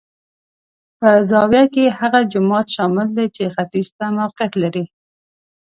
[0.99, 4.85] په زاویه کې هغه جومات شامل دی چې ختیځ ته موقعیت لري.